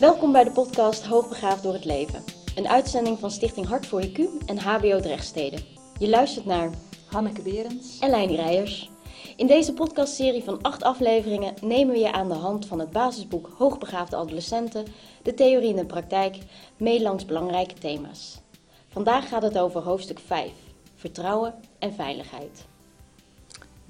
[0.00, 2.24] Welkom bij de podcast Hoogbegaafd door het leven.
[2.56, 5.60] Een uitzending van Stichting Hart voor IQ en HBO Drechtsteden.
[5.98, 6.70] Je luistert naar
[7.06, 7.98] Hanneke Berends.
[7.98, 8.90] en Leini Rijers.
[9.36, 13.50] In deze podcastserie van acht afleveringen nemen we je aan de hand van het basisboek
[13.58, 14.84] Hoogbegaafde Adolescenten,
[15.22, 16.38] de theorie en de praktijk,
[16.76, 18.40] mee langs belangrijke thema's.
[18.88, 20.52] Vandaag gaat het over hoofdstuk 5,
[20.94, 22.66] vertrouwen en veiligheid.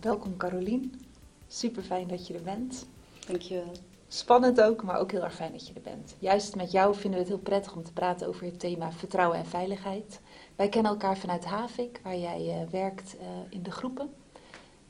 [0.00, 1.00] Welkom Carolien.
[1.48, 2.86] Super fijn dat je er bent.
[3.26, 3.72] Dankjewel.
[4.16, 6.16] Spannend ook, maar ook heel erg fijn dat je er bent.
[6.18, 9.38] Juist met jou vinden we het heel prettig om te praten over het thema vertrouwen
[9.38, 10.20] en veiligheid.
[10.54, 14.10] Wij kennen elkaar vanuit Havik, waar jij eh, werkt eh, in de groepen.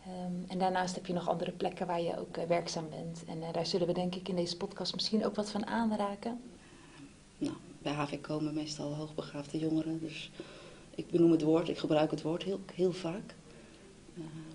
[0.02, 3.24] Ehm, en daarnaast heb je nog andere plekken waar je ook eh, werkzaam bent.
[3.26, 6.40] En daar zullen we denk ik in deze podcast misschien ook wat van aanraken.
[7.38, 10.30] Nou, bij HVK komen meestal hoogbegaafde jongeren, dus
[10.94, 13.34] ik benoem het woord, ik gebruik het woord heel, heel vaak.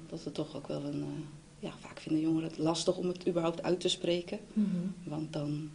[0.10, 1.28] Dat het toch ook wel een,
[1.62, 4.40] ja, vaak vinden jongeren het lastig om het überhaupt uit te spreken.
[4.54, 5.12] Mm -hmm.
[5.12, 5.70] Want dan,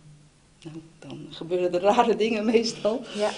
[0.62, 3.02] nou, dan gebeuren er rare dingen meestal.
[3.14, 3.30] Ja.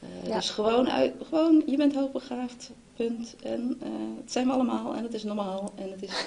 [0.00, 0.34] Uh, ja.
[0.34, 3.36] Dus gewoon, uit, gewoon, je bent hoogbegaafd, punt.
[3.42, 3.78] En
[4.20, 5.72] het zijn we allemaal en het is normaal.
[5.74, 6.26] En het is,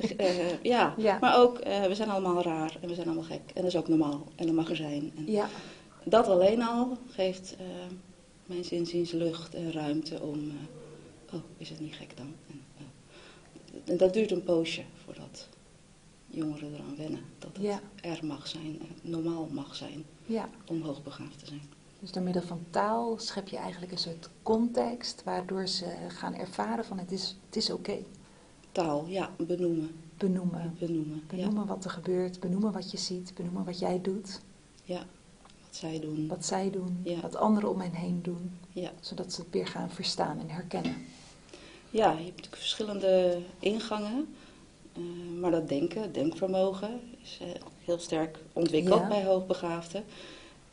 [0.62, 0.94] ja.
[0.96, 1.18] ja.
[1.20, 3.42] maar ook, we zijn allemaal raar en we zijn allemaal gek.
[3.46, 5.12] En dat is ook normaal en dat mag er zijn.
[5.16, 5.48] En, ja
[6.04, 7.56] dat alleen al geeft
[8.46, 10.52] mijn zinziens lucht en ruimte om,
[11.32, 12.34] oh, is het niet gek dan?
[12.50, 12.60] En,
[13.84, 14.82] en, dat duurt een poosje
[15.12, 15.48] voordat
[16.26, 17.20] jongeren eraan wennen.
[17.38, 17.80] Dat het ja.
[18.00, 20.48] er mag zijn, normaal mag zijn ja.
[20.66, 21.62] om hoogbegaafd te zijn.
[22.00, 26.84] Dus door middel van taal schep je eigenlijk een soort context waardoor ze gaan ervaren
[26.84, 27.90] van het is, het is oké.
[27.90, 28.06] Okay.
[28.72, 29.90] Taal, ja, benoemen.
[30.16, 30.74] Benoemen.
[30.78, 31.68] Benoemen, benoemen ja.
[31.68, 34.40] wat er gebeurt, benoemen wat je ziet, benoemen wat jij doet.
[34.84, 35.06] Ja,
[35.42, 36.26] wat zij doen.
[36.28, 37.20] Wat zij doen, Ja.
[37.20, 38.58] wat anderen om hen heen doen.
[38.72, 38.92] Ja.
[39.00, 40.96] Zodat ze het weer gaan verstaan en herkennen.
[41.90, 44.34] Ja, je hebt natuurlijk verschillende ingangen.
[44.98, 47.48] Uh, maar dat denken, denkvermogen, is uh,
[47.84, 49.08] heel sterk ontwikkeld Ja.
[49.08, 50.04] bij hoogbegaafden.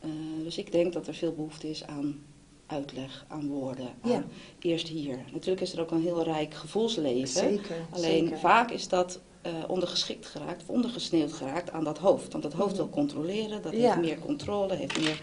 [0.04, 0.10] Uh,
[0.44, 2.22] dus ik denk dat er veel behoefte is aan
[2.66, 3.88] uitleg, aan woorden.
[4.00, 4.24] Aan Ja.
[4.60, 5.18] Eerst hier.
[5.32, 7.28] Natuurlijk is er ook een heel rijk gevoelsleven.
[7.28, 7.76] Zeker.
[7.90, 8.38] Alleen zeker.
[8.38, 9.20] vaak is dat
[9.68, 12.32] ondergeschikt geraakt, of ondergesneeuwd geraakt aan dat hoofd.
[12.32, 12.76] Want dat hoofd Mhm.
[12.76, 13.78] wil controleren, dat Ja.
[13.78, 15.20] heeft meer controle, heeft meer...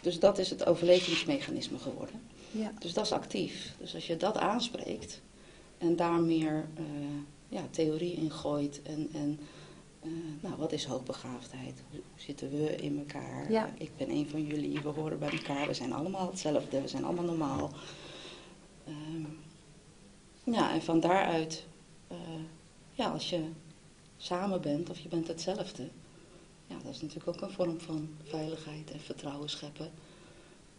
[0.00, 2.20] Dus dat is het overlevingsmechanisme geworden.
[2.50, 2.72] Ja.
[2.78, 3.74] Dus dat is actief.
[3.78, 5.20] Dus als je dat aanspreekt
[5.78, 6.68] en daar meer
[7.52, 9.38] ja, theorie in gooit en, en
[10.02, 11.82] uh, nou, wat is hoogbegaafdheid?
[11.90, 13.52] Hoe zitten we in elkaar?
[13.52, 13.70] Ja.
[13.78, 17.04] Ik ben een van jullie, we horen bij elkaar, we zijn allemaal hetzelfde, we zijn
[17.04, 17.70] allemaal normaal.
[18.88, 19.38] Um,
[20.44, 21.66] ja, en van daaruit,
[22.12, 22.18] uh,
[22.92, 23.44] ja, als je
[24.16, 25.88] samen bent of je bent hetzelfde,
[26.66, 29.90] ja, dat is natuurlijk ook een vorm van veiligheid en vertrouwen scheppen.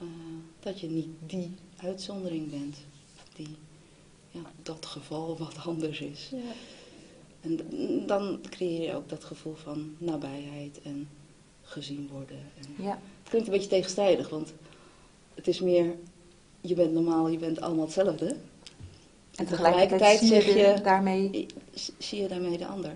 [0.02, 0.08] Uh,
[0.60, 2.78] dat je niet die uitzondering bent,
[3.36, 3.56] die,
[4.34, 6.30] ja, dat geval wat anders is.
[6.32, 6.52] Ja.
[7.42, 7.60] En
[8.08, 11.10] dan creëer je ook dat gevoel van nabijheid en
[11.62, 12.38] gezien worden.
[12.38, 13.00] En Ja.
[13.22, 14.54] Het klinkt een beetje tegenstrijdig, want
[15.34, 15.96] het is meer,
[16.62, 18.36] je bent normaal, je bent allemaal hetzelfde.
[19.36, 21.46] En tegelijkertijd zie zeg je, daarmee,
[21.98, 22.96] zie je daarmee de ander.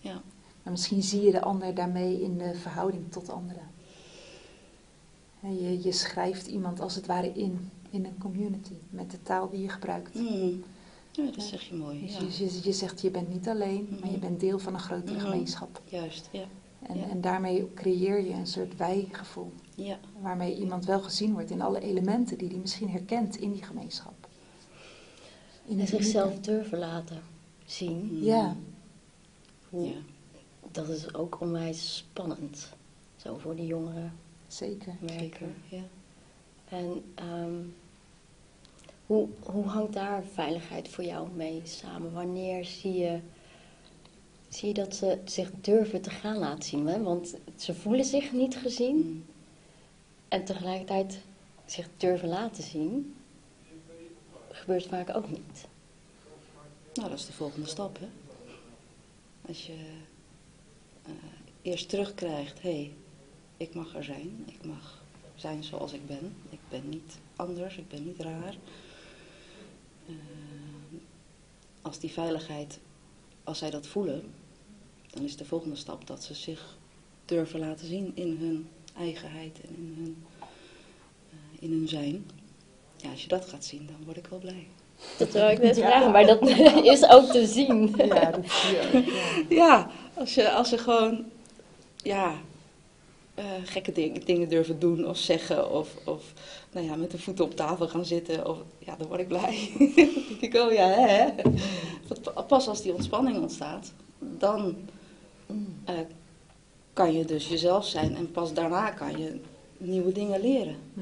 [0.00, 0.22] Ja.
[0.62, 3.70] maar misschien zie je de ander daarmee in de verhouding tot anderen.
[5.42, 9.48] En je, je schrijft iemand als het ware in, in een community, met de taal
[9.48, 10.14] die je gebruikt.
[10.14, 10.62] Mm.
[11.24, 12.00] Ja, dat zeg je mooi.
[12.00, 12.20] Dus Ja.
[12.20, 14.20] je, je, je zegt je bent niet alleen, maar je Mhm.
[14.26, 15.24] bent deel van een grotere Mhm.
[15.24, 15.80] gemeenschap.
[15.84, 16.44] Juist, ja.
[16.82, 17.08] En, Ja.
[17.08, 19.52] en daarmee creëer je een soort wij-gevoel.
[19.74, 19.98] ja.
[20.20, 24.28] Waarmee iemand wel gezien wordt in alle elementen die hij misschien herkent in die gemeenschap.
[25.64, 26.50] In En zichzelf unieke.
[26.50, 27.22] durven laten
[27.64, 28.24] zien.
[28.24, 28.56] Ja,
[29.68, 29.94] Hoe, Ja.
[30.72, 32.72] Dat is ook onwijs spannend.
[33.16, 34.12] Zo voor die jongeren
[34.46, 34.94] zeker.
[35.00, 35.18] merken.
[35.18, 35.82] Zeker, ja.
[36.68, 37.54] En ehm,
[39.08, 42.12] hoe, hoe hangt daar veiligheid voor jou mee samen?
[42.12, 43.20] Wanneer zie je,
[44.48, 46.86] zie je dat ze zich durven te gaan laten zien?
[46.86, 47.02] Hè?
[47.02, 49.26] Want ze voelen zich niet gezien
[50.28, 51.20] en tegelijkertijd
[51.66, 53.16] zich durven laten zien,
[54.50, 55.66] gebeurt vaak ook niet.
[56.94, 58.08] Nou, dat is de volgende stap, hè.
[59.48, 59.76] Als je
[61.06, 61.12] uh,
[61.62, 62.92] eerst terugkrijgt, hé, hey,
[63.56, 65.02] ik mag er zijn, ik mag
[65.34, 66.36] zijn zoals ik ben.
[66.50, 68.54] Ik ben niet anders, ik ben niet raar.
[70.08, 70.14] Uh,
[71.82, 72.78] als die veiligheid,
[73.44, 74.22] als zij dat voelen,
[75.10, 76.76] dan is de volgende stap dat ze zich
[77.24, 80.24] durven laten zien in hun eigenheid en in hun,
[81.30, 82.26] uh, in hun zijn.
[82.96, 84.66] Ja, als je dat gaat zien, dan word ik wel blij.
[85.18, 85.86] Dat zou ik net Ja.
[85.86, 86.48] vragen, maar dat
[86.94, 87.92] is ook te zien.
[87.96, 88.38] Dat.
[89.48, 91.24] Ja, als je, als je gewoon
[91.96, 92.34] ja,
[93.38, 95.72] uh, gekke ding, dingen durven doen of zeggen.
[95.72, 96.32] Of, of
[96.72, 98.48] nou ja, met de voeten op tafel gaan zitten.
[98.48, 99.70] Of, ja, dan word ik blij.
[99.78, 101.30] dan denk ik, oh ja, hè.
[102.46, 104.76] Pas als die ontspanning ontstaat, dan
[105.88, 105.94] uh,
[106.92, 109.40] kan je dus jezelf zijn en pas daarna kan je
[109.76, 110.76] nieuwe dingen leren.
[110.94, 111.00] Hm.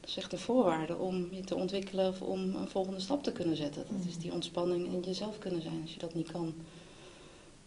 [0.00, 3.32] Dat is echt een voorwaarde om je te ontwikkelen of om een volgende stap te
[3.32, 3.84] kunnen zetten.
[3.88, 5.80] Dat is die ontspanning en jezelf kunnen zijn.
[5.82, 6.54] Als je dat niet kan,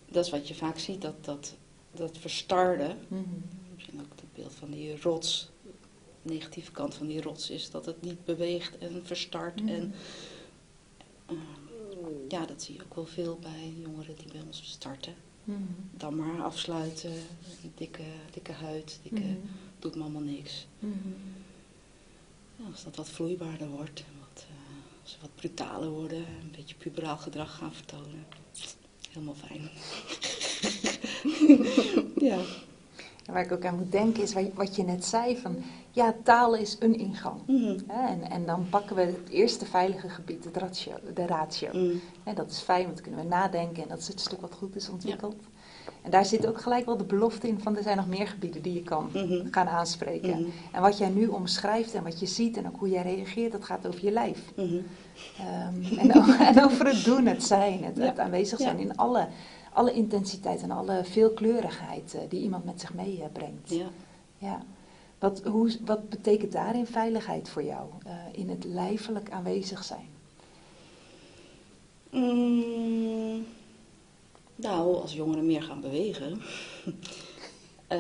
[0.09, 1.53] dat is wat je vaak ziet, dat, dat,
[1.91, 2.97] dat verstarden.
[3.07, 3.23] Mhm.
[3.85, 5.49] Misschien ook het beeld van die rots.
[6.21, 9.61] De negatieve kant van die rots is dat het niet beweegt en verstart.
[9.61, 9.69] Mhm.
[9.73, 9.93] En
[11.25, 11.35] eh,
[12.29, 15.15] ja, dat zie je ook wel veel bij jongeren die bij ons starten.
[15.43, 15.61] Mhm.
[15.91, 17.13] Dan maar afsluiten,
[17.75, 19.37] dikke, dikke huid, dikke, Mhm.
[19.79, 20.67] doet me allemaal niks.
[20.79, 20.93] Mhm.
[22.55, 26.51] Ja, als dat wat vloeibaarder wordt, en wat, eh, als ze wat brutaler worden, een
[26.55, 28.25] beetje puberaal gedrag gaan vertonen.
[29.09, 29.69] Helemaal fijn.
[32.31, 32.39] ja.
[33.31, 35.56] Waar ik ook aan moet denken is wat- je net zei van
[35.92, 37.36] ja, taal is een ingang.
[37.48, 37.77] Mhm.
[37.88, 41.69] En, en dan pakken we het eerste veilige gebied, het ratio, de ratio.
[41.74, 42.01] Mm.
[42.24, 44.54] Hè, dat is fijn, want dan kunnen we nadenken en dat is het stuk wat
[44.54, 45.36] goed is ontwikkeld.
[46.01, 48.62] En daar zit ook gelijk wel de belofte in van er zijn nog meer gebieden
[48.62, 49.48] die je kan Mhm.
[49.51, 50.30] gaan aanspreken.
[50.39, 50.50] Mhm.
[50.71, 53.66] En wat jij nu omschrijft en wat je ziet en ook hoe jij reageert, dat
[53.66, 54.39] gaat over je lijf.
[54.56, 54.75] Mhm.
[55.39, 58.04] Ehm, en, over het doen, het zijn, het, Ja.
[58.06, 58.83] het aanwezig zijn Ja.
[58.83, 59.28] in alle,
[59.75, 63.69] alle intensiteit en alle veelkleurigheid eh, die iemand met zich meebrengt.
[63.69, 63.88] Ja.
[64.38, 64.62] Ja.
[65.19, 67.89] Wat, hoe, wat betekent daarin veiligheid voor jou?
[68.06, 70.07] eh, in het lijfelijk aanwezig zijn?
[72.10, 73.45] Mm,
[74.56, 76.42] nou, als jongeren meer gaan bewegen,
[77.88, 78.00] eh,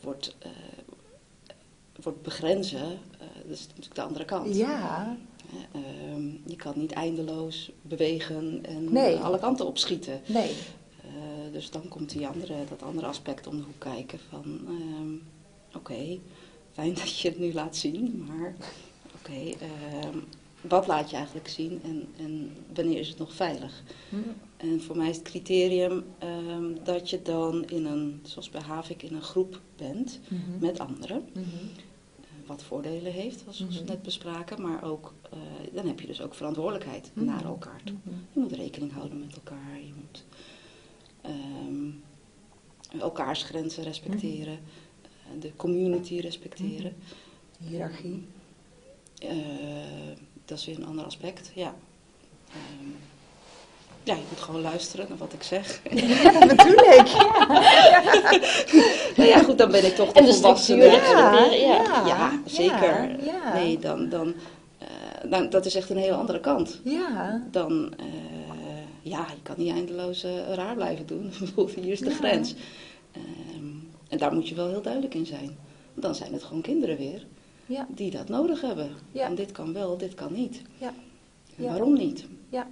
[0.00, 0.50] wordt, eh,
[2.02, 4.56] wordt begrenzen, eh, dat is natuurlijk de andere kant.
[4.56, 5.12] Ja, Eh,
[6.46, 9.16] je kan niet eindeloos bewegen en Nee.
[9.16, 10.20] alle kanten opschieten.
[10.26, 10.50] nee.
[11.02, 15.14] Eh, dus dan komt die andere, dat andere aspect om de hoek kijken van, ehm,
[15.76, 16.18] oké,
[16.72, 18.54] fijn dat je het nu laat zien, maar
[19.14, 20.18] oké, ehm,
[20.60, 23.82] wat laat je eigenlijk zien en, en wanneer is het nog veilig?
[24.08, 24.16] Hm.
[24.56, 29.02] En voor mij is het criterium ehm, dat je dan in een, zoals bij Havik,
[29.02, 30.58] in een groep bent Mhm.
[30.60, 31.24] met anderen.
[31.32, 31.46] Mhm.
[32.52, 33.84] Wat voordelen heeft, zoals we Mhm.
[33.84, 35.38] net bespraken, maar ook, eh,
[35.74, 37.24] dan heb je dus ook verantwoordelijkheid Mhm.
[37.24, 37.96] naar elkaar toe.
[38.02, 38.16] Mhm.
[38.32, 39.76] Je moet rekening houden met elkaar.
[39.86, 40.24] Je moet
[41.22, 41.90] ehm,
[43.00, 44.58] elkaars grenzen respecteren.
[45.40, 46.96] De community respecteren.
[47.58, 48.26] Hiërarchie.
[49.18, 49.36] Eh,
[50.44, 51.74] dat is weer een ander aspect, ja.
[52.48, 52.88] Ehm,
[54.04, 55.80] ja, je moet gewoon luisteren naar wat ik zeg.
[56.46, 57.12] Natuurlijk.
[59.16, 60.84] nou ja, goed, dan ben ik toch de En de volwassene.
[60.84, 61.44] ja.
[62.06, 63.24] Ja, zeker.
[63.24, 63.54] Ja, ja.
[63.54, 64.34] Nee, dan, dan,
[64.78, 64.86] eh,
[65.30, 66.80] dan, dat is echt een hele andere kant.
[66.84, 67.42] Ja.
[67.50, 68.04] dan, eh,
[69.02, 71.32] ja, je kan niet eindeloos eh, raar blijven doen.
[71.80, 72.14] Hier is de Ja.
[72.16, 72.54] grens.
[73.12, 73.64] Ehm,
[74.08, 75.56] en daar moet je wel heel duidelijk in zijn.
[75.94, 77.26] Dan zijn het gewoon kinderen weer
[77.66, 77.86] Ja.
[77.88, 78.90] die dat nodig hebben.
[79.12, 79.26] Ja.
[79.26, 80.62] En dit kan wel, dit kan niet.
[80.78, 80.92] Ja.
[81.56, 81.68] En Ja.
[81.70, 82.24] waarom niet?
[82.48, 82.66] Ja.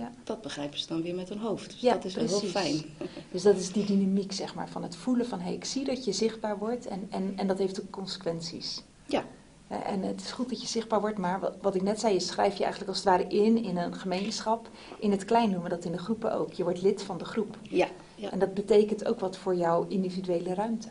[0.00, 0.12] Ja.
[0.24, 1.70] Dat begrijpen ze dan weer met hun hoofd.
[1.70, 2.82] Dus Ja, dat is wel heel fijn.
[3.32, 5.40] Dus dat is die dynamiek, zeg maar, van het voelen van...
[5.40, 8.82] hey, ik zie dat je zichtbaar wordt en, en, en dat heeft ook consequenties.
[9.06, 9.24] Ja,
[9.68, 12.20] Eh, En het is goed dat je zichtbaar wordt, maar wat, ik net zei, je
[12.20, 14.68] schrijf je eigenlijk als het ware in in een gemeenschap.
[14.98, 16.52] In het klein noemen we dat in de groepen ook.
[16.52, 17.58] Je wordt lid van de groep.
[17.62, 18.30] ja, ja.
[18.30, 20.88] En dat betekent ook wat voor jouw individuele ruimte.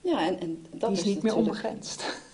[0.00, 2.04] ja en, en dat Die is niet meer onbegrensd.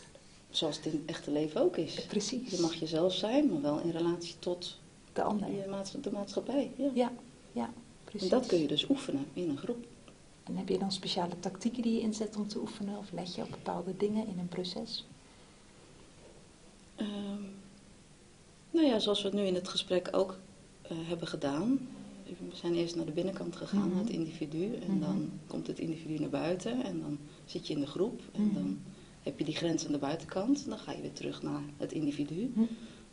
[0.57, 2.05] Zoals het in het echte leven ook is.
[2.07, 2.51] Precies.
[2.51, 4.79] Je mag jezelf zijn, maar wel in relatie tot
[5.13, 5.51] De ander.
[5.51, 6.71] je de maatschappij.
[6.77, 6.91] Ja.
[6.95, 7.13] Ja,
[7.53, 7.71] ja,
[8.05, 8.31] precies.
[8.31, 9.87] En dat kun je dus oefenen in een groep.
[10.45, 12.99] En heb je dan speciale tactieken die je inzet om te oefenen?
[12.99, 15.05] Of let je op bepaalde dingen in een proces?
[16.97, 17.43] Ehm,
[18.71, 20.39] nou ja, zoals we het nu in het gesprek ook
[20.83, 21.89] eh, hebben gedaan.
[22.25, 23.99] We zijn eerst naar de binnenkant gegaan, Mhm.
[23.99, 24.75] het individu.
[24.75, 25.01] En Mhm.
[25.01, 26.85] dan komt het individu naar buiten.
[26.85, 28.21] En dan zit je in de groep.
[28.33, 28.55] En Mhm.
[28.55, 28.79] dan
[29.27, 30.69] heb je die grens aan de buitenkant.
[30.69, 32.51] Dan ga je weer terug naar het individu.
[32.55, 32.61] Hm.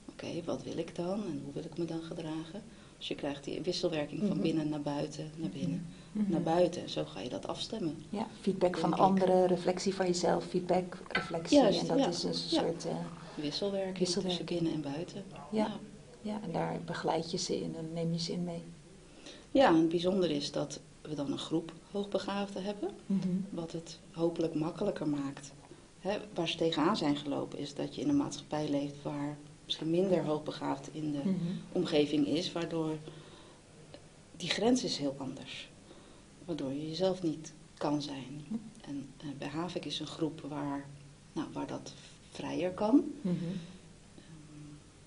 [0.10, 1.24] Oké, wat wil ik dan?
[1.26, 2.62] En hoe wil ik me dan gedragen?
[2.98, 4.42] Dus je krijgt die wisselwerking van Mhm.
[4.42, 6.32] binnen naar buiten, naar binnen, Mhm.
[6.32, 6.82] naar buiten.
[6.82, 7.96] En zo ga je dat afstemmen.
[8.10, 11.58] Ja, feedback van anderen, reflectie van jezelf, feedback, reflectie.
[11.58, 12.08] Juist, en dat ja.
[12.08, 12.38] is een Ja.
[12.38, 12.86] soort...
[12.86, 12.96] eh,
[13.36, 14.24] Wisselwerking, Wisselwerking.
[14.24, 15.24] tussen binnen en buiten.
[15.52, 15.72] Ja.
[16.22, 18.62] ja, en daar begeleid je ze in en neem je ze in mee.
[19.52, 22.90] Ja, en het bijzondere is dat we dan een groep hoogbegaafden hebben.
[23.06, 23.28] Mhm.
[23.50, 25.52] Wat het hopelijk makkelijker maakt.
[26.34, 30.24] Waar ze tegenaan zijn gelopen is dat je in een maatschappij leeft waar misschien minder
[30.26, 31.34] hoogbegaafd in de Mhm.
[31.72, 32.52] omgeving is.
[32.52, 32.98] Waardoor
[34.38, 35.70] die grens is heel anders.
[36.46, 38.46] Waardoor je jezelf niet kan zijn.
[38.82, 40.86] En eh, bij Havik is een groep waar,
[41.34, 41.94] nou, waar dat
[42.32, 43.04] vrijer kan.
[43.22, 43.36] Mhm.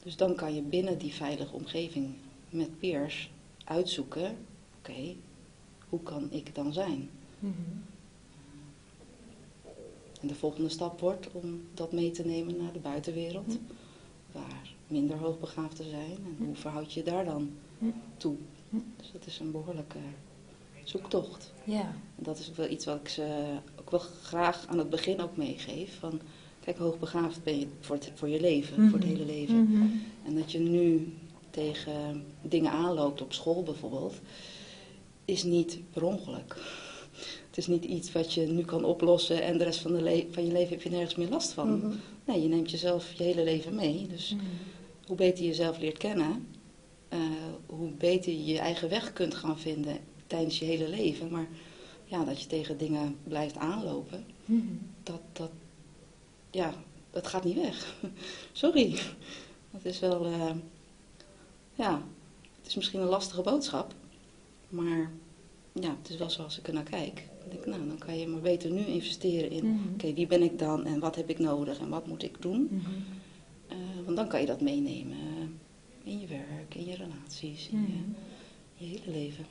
[0.02, 2.14] Dus dan kan je binnen die veilige omgeving
[2.50, 3.30] met peers
[3.64, 4.36] uitzoeken,
[4.78, 5.14] oké,
[5.88, 7.10] hoe kan ik dan zijn?
[7.38, 7.52] Mhm.
[10.26, 13.59] En de volgende stap wordt om dat mee te nemen naar de buitenwereld, Hm.
[14.38, 16.16] waar minder hoogbegaafden zijn.
[16.38, 17.85] En hoe verhoud je je daar dan Hm.
[18.16, 18.35] toe?
[18.97, 19.99] Dus dat is een behoorlijke
[20.85, 21.52] zoektocht.
[21.64, 21.95] Ja.
[22.16, 23.45] Dat is ook wel iets wat ik ze
[23.80, 25.99] ook wel graag aan het begin ook meegeef.
[25.99, 26.21] Van,
[26.61, 29.62] kijk, hoogbegaafd ben je voor, het, voor je leven, voor het hele leven.
[29.71, 29.87] Mhm.
[30.25, 31.12] En dat je nu
[31.50, 34.14] tegen dingen aanloopt op school bijvoorbeeld,
[35.25, 36.56] is niet per ongeluk.
[37.56, 40.46] Het is niet iets wat je nu kan oplossen en de rest van, de van
[40.46, 41.78] je leven heb je nergens meer last van.
[41.78, 41.92] Mhm.
[42.25, 44.06] Nee, je neemt jezelf je hele leven mee.
[44.06, 44.44] Dus Mhm.
[45.06, 46.46] hoe beter je jezelf leert kennen,
[47.08, 47.18] eh,
[47.66, 49.96] hoe beter je je eigen weg kunt gaan vinden
[50.26, 51.30] tijdens je hele leven.
[51.30, 51.48] Maar
[52.04, 54.62] ja, dat je tegen dingen blijft aanlopen, Mhm.
[55.02, 55.50] dat, dat,
[56.50, 56.75] ja,
[57.10, 57.94] dat gaat niet weg.
[58.52, 58.98] Sorry.
[59.70, 60.50] Dat is wel, eh,
[61.75, 62.02] ja,
[62.58, 63.94] het is misschien een lastige boodschap,
[64.68, 65.10] maar
[65.72, 67.22] ja, het is wel zoals ik er naar kijk.
[67.46, 69.92] Ik denk, nou, dan kan je maar beter nu investeren in, Mhm.
[69.92, 72.68] oké, wie ben ik dan en wat heb ik nodig en wat moet ik doen?
[72.70, 72.90] Mhm.
[73.68, 77.80] Eh, want dan kan je dat meenemen eh, in je werk, in je relaties, in
[77.80, 78.10] je, Mhm.
[78.74, 79.44] je hele leven.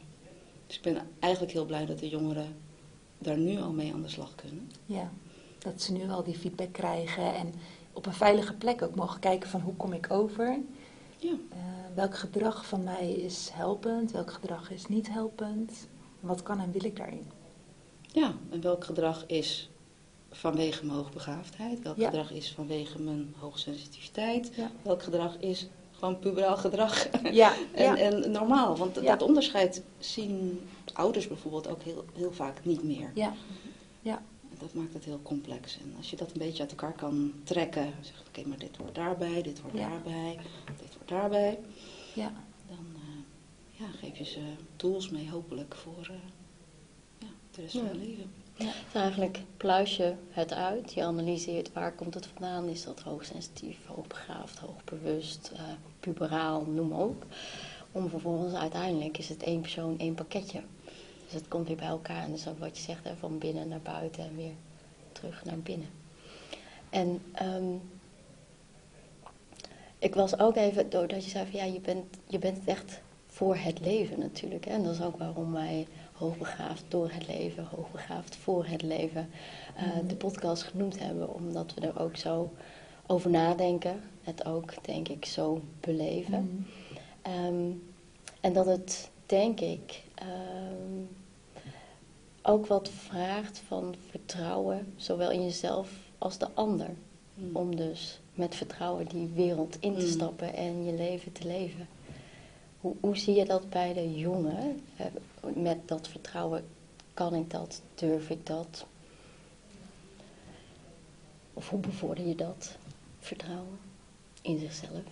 [0.67, 2.55] Dus ik ben eigenlijk heel blij dat de jongeren
[3.17, 4.69] daar nu al mee aan de slag kunnen.
[4.85, 5.11] Ja,
[5.59, 7.53] dat ze nu al die feedback krijgen en
[7.93, 10.59] op een veilige plek ook mogen kijken van hoe kom ik over.
[11.17, 11.29] Ja.
[11.49, 11.57] Eh,
[11.95, 15.87] welk gedrag van mij is helpend, welk gedrag is niet helpend.
[16.19, 17.23] Wat kan en wil ik daarin?
[18.15, 19.69] Ja, en welk gedrag is
[20.31, 21.81] vanwege mijn hoogbegaafdheid?
[21.81, 22.05] Welk Ja.
[22.05, 24.51] gedrag is vanwege mijn hoogsensitiviteit?
[24.55, 24.71] Ja.
[24.81, 27.97] Welk gedrag is gewoon puberaal gedrag Ja, en, ja.
[27.97, 28.77] en normaal?
[28.77, 29.01] Want Ja.
[29.15, 30.61] dat onderscheid zien
[30.93, 33.11] ouders bijvoorbeeld ook heel, heel vaak niet meer.
[33.15, 33.33] ja.
[34.49, 35.77] En Dat maakt het heel complex.
[35.77, 38.95] En als je dat een beetje uit elkaar kan trekken, zeg oké, maar dit hoort
[38.95, 39.89] daarbij, dit hoort Ja.
[39.89, 40.37] daarbij,
[40.81, 41.59] dit hoort daarbij,
[42.13, 42.33] ja.
[42.67, 44.39] dan eh, ja, geef je ze
[44.75, 46.15] tools mee hopelijk voor eh, ja,
[47.55, 47.89] de rest van Ja.
[47.89, 48.31] hun leven.
[48.53, 52.67] Het is eigenlijk pluis je het uit, je analyseert waar komt het vandaan.
[52.67, 55.61] Is dat hoogsensitief, hoogbegaafd, hoogbewust, eh,
[55.99, 57.25] puberaal, noem maar op.
[57.91, 60.61] Om vervolgens uiteindelijk is het één persoon, één pakketje.
[61.25, 63.37] Dus het komt weer bij elkaar en dat is ook wat je zegt, hè, van
[63.37, 64.53] binnen naar buiten en weer
[65.11, 65.89] terug naar binnen.
[66.89, 67.73] En ehm,
[69.99, 73.01] ik was ook even, doordat je zei van ja, je bent, je bent echt
[73.35, 74.65] voor het leven natuurlijk.
[74.65, 74.71] Hè?
[74.71, 79.29] En dat is ook waarom wij hoogbegaafd door het leven, hoogbegaafd voor het leven
[79.75, 80.07] eh, Mhm.
[80.07, 81.33] de podcast genoemd hebben.
[81.33, 82.51] Omdat we er ook zo
[83.07, 84.01] over nadenken.
[84.21, 86.43] Het ook, denk ik, zo beleven.
[87.21, 87.33] Mhm.
[87.35, 87.71] Ehm,
[88.41, 91.03] en dat het, denk ik, ehm,
[92.41, 96.89] ook wat vraagt van vertrouwen, zowel in jezelf als de ander.
[97.35, 97.55] Hmm.
[97.55, 101.87] Om dus met vertrouwen die wereld in te stappen en je leven te leven.
[102.99, 104.81] Hoe, zie je dat bij de jongen?
[104.95, 105.05] Eh,
[105.55, 106.65] Met dat vertrouwen,
[107.13, 107.81] kan ik dat?
[107.95, 108.85] Durf ik dat?
[111.53, 112.77] Of hoe bevorder je dat
[113.19, 113.79] vertrouwen
[114.41, 115.03] in zichzelf?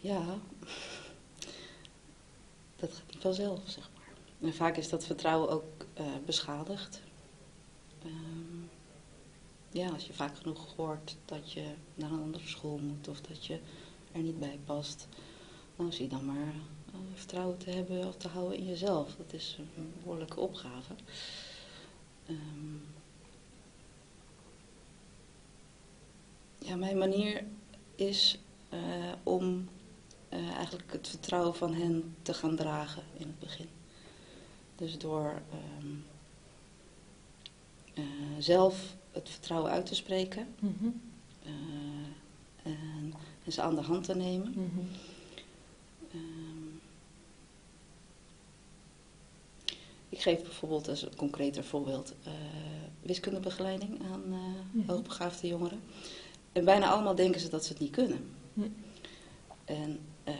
[0.00, 0.38] Ja,
[2.76, 4.14] dat gaat niet vanzelf, zeg maar.
[4.48, 7.02] En vaak is dat vertrouwen ook eh, beschadigd.
[8.02, 8.64] Ehm,
[9.70, 11.64] ja, als je vaak genoeg hoort dat je
[11.94, 13.58] naar een andere school moet of dat je
[14.16, 15.08] er niet bij past,
[15.76, 16.54] nou zie je dan maar
[16.92, 19.16] eh, vertrouwen te hebben of te houden in jezelf.
[19.16, 20.94] Dat is een behoorlijke opgave.
[22.26, 22.76] Ehm,
[26.58, 27.44] ja, mijn manier
[27.94, 29.68] is eh, om
[30.28, 33.68] eh, eigenlijk het vertrouwen van hen te gaan dragen in het begin.
[34.76, 35.92] Dus door ehm,
[37.94, 38.04] eh,
[38.38, 40.88] zelf het vertrouwen uit te spreken Mhm.
[42.62, 43.14] en,
[43.46, 44.50] en ze aan de hand te nemen.
[44.50, 44.80] Mhm.
[46.10, 46.74] Ehm,
[50.08, 52.32] ik geef bijvoorbeeld als een concreter voorbeeld eh,
[53.02, 54.22] wiskundebegeleiding aan
[54.72, 54.90] Mhm.
[54.90, 55.80] hoogbegaafde jongeren.
[56.52, 58.30] En bijna allemaal denken ze dat ze het niet kunnen.
[58.54, 58.60] Hm.
[59.64, 60.34] En eh,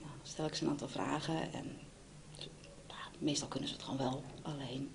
[0.00, 1.76] nou, dan stel ik ze een aantal vragen en
[3.18, 4.22] meestal kunnen ze het gewoon wel.
[4.42, 4.90] Alleen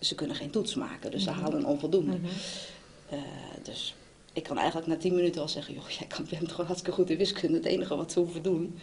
[0.00, 1.40] ze kunnen geen toets maken, dus ze Mhm.
[1.40, 2.18] halen een onvoldoende.
[2.18, 2.28] Mhm.
[3.62, 3.94] Dus
[4.38, 7.10] ik kan eigenlijk na tien minuten al zeggen, joh, jij kan, bent gewoon hartstikke goed
[7.10, 7.56] in wiskunde.
[7.56, 8.78] Het enige wat ze hoeven doen,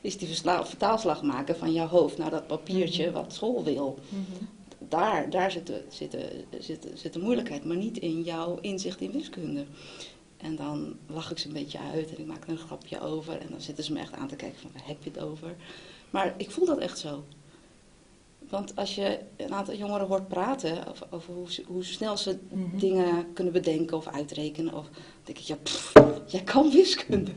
[0.00, 0.28] is die
[0.64, 3.14] vertaalslag maken van jouw hoofd naar dat papiertje Mhm.
[3.14, 3.98] wat school wil.
[4.08, 4.44] Mhm.
[4.88, 8.58] Daar, daar zit, de, zit, de, zit, de- zit de moeilijkheid, maar niet in jouw
[8.60, 9.64] inzicht in wiskunde.
[10.36, 13.38] En dan lach ik ze een beetje uit en ik maak er een grapje over.
[13.40, 15.56] En dan zitten ze me echt aan te kijken van, waar heb je het over?
[16.10, 17.24] Maar ik voel dat echt zo.
[18.50, 22.78] Want als je een aantal jongeren hoort praten over, over hoe, hoe snel ze Mhm.
[22.78, 24.74] dingen kunnen bedenken of uitrekenen.
[24.74, 25.92] Of dan denk ik, ja, pff,
[26.26, 27.30] jij kan wiskunde.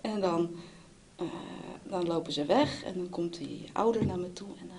[0.00, 0.50] En dan,
[1.16, 1.24] eh,
[1.88, 4.76] dan lopen ze weg en dan komt die ouder naar me toe en dan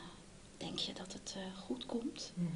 [0.57, 2.31] denk je dat het eh, goed komt.
[2.35, 2.47] Mhm.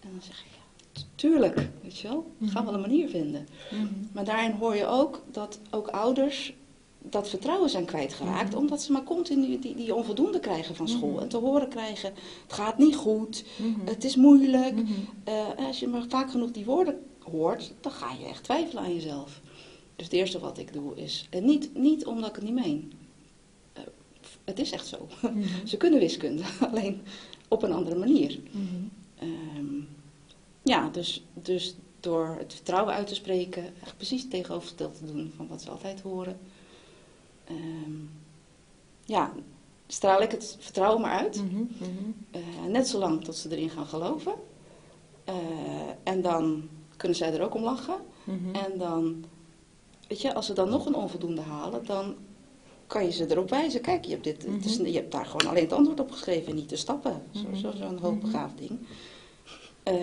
[0.00, 2.72] En dan zeg ik, ja, tuurlijk, weet je wel, we gaan Mhm.
[2.72, 3.48] wel een manier vinden.
[3.70, 3.86] Mhm.
[4.12, 6.52] Maar daarin hoor je ook dat ook ouders
[7.02, 8.50] dat vertrouwen zijn kwijtgeraakt.
[8.50, 8.58] Mhm.
[8.58, 11.10] Omdat ze maar continu die, die onvoldoende krijgen van school.
[11.10, 11.22] Mhm.
[11.22, 13.86] En te horen krijgen, het gaat niet goed, Mhm.
[13.86, 14.80] het is moeilijk.
[15.24, 18.94] Eh, als je maar vaak genoeg die woorden hoort, dan ga je echt twijfelen aan
[18.94, 19.40] jezelf.
[19.96, 22.92] Dus het eerste wat ik doe is, en niet, niet omdat ik het niet meen.
[23.72, 23.82] Eh,
[24.44, 25.06] het is echt zo.
[25.64, 27.00] Ze kunnen wiskunde, alleen
[27.48, 28.38] op een andere manier.
[29.18, 29.80] Ehm,
[30.62, 35.32] ja, dus, dus door het vertrouwen uit te spreken, echt precies het tegenovergestelde te doen
[35.36, 36.38] van wat ze altijd horen.
[37.50, 37.92] Ehm,
[39.04, 39.32] ja,
[39.86, 41.36] straal ik het vertrouwen maar uit.
[41.44, 41.56] Mhm.
[41.56, 42.10] Mhm.
[42.30, 44.32] Eh, net zolang tot ze erin gaan geloven.
[45.24, 45.34] Eh,
[46.02, 47.96] en dan kunnen zij er ook om lachen.
[48.24, 48.54] Mhm.
[48.54, 49.24] En dan,
[50.08, 52.14] weet je, als ze dan nog een onvoldoende halen, dan
[52.86, 53.80] kan je ze erop wijzen.
[53.80, 56.54] Kijk, je hebt, dit, het is- je hebt daar gewoon alleen het antwoord op geschreven,
[56.54, 57.22] niet de stappen.
[57.30, 57.56] Zo- Mhm.
[57.56, 58.02] zo- Zo'n Mhm.
[58.04, 58.78] hoogbegaafd ding.
[59.82, 59.94] Eh,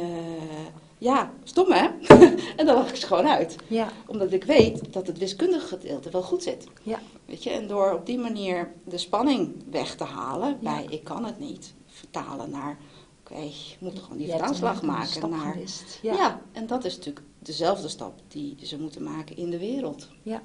[0.98, 1.88] ja, stom hè?
[2.58, 3.56] en dan lach ik ze gewoon uit.
[3.68, 3.92] Ja.
[4.08, 6.68] Omdat ik weet dat het wiskundige gedeelte wel goed zit.
[6.84, 7.00] Ja.
[7.25, 10.75] Weet je, en door op die manier de spanning weg te halen Ja.
[10.75, 12.77] bij ik kan het niet, vertalen naar
[13.24, 15.58] oké, je moet gewoon die vertaalslag maken naar.
[16.01, 16.13] Ja.
[16.13, 16.42] Ja.
[16.51, 20.08] en dat is natuurlijk dezelfde stap die ze moeten maken in de wereld.
[20.24, 20.42] Ja.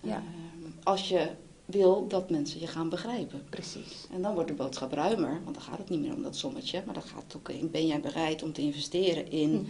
[0.00, 0.16] Ja.
[0.16, 1.30] Ehm, als je
[1.72, 3.42] wil dat mensen je gaan begrijpen.
[3.50, 4.06] precies.
[4.12, 6.82] En dan wordt de boodschap ruimer, want dan gaat het niet meer om dat sommetje,
[6.84, 9.64] maar dan gaat het ook in, ben jij bereid om te investeren in, Mhm.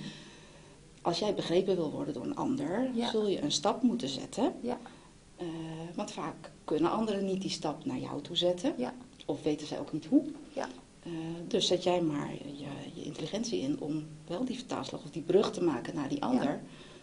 [1.03, 3.11] als jij begrepen wil worden door een ander, Ja.
[3.11, 4.53] zul je een stap moeten zetten.
[4.63, 4.79] Ja.
[5.37, 5.47] Eh,
[5.95, 8.95] want vaak kunnen anderen niet die stap naar jou toe zetten, Ja.
[9.27, 10.25] of weten zij ook niet hoe.
[10.53, 10.69] Ja.
[11.03, 11.11] Eh,
[11.49, 15.53] dus zet jij maar je, je intelligentie in om wel die vertaalslag of die brug
[15.53, 16.61] te maken naar die ander,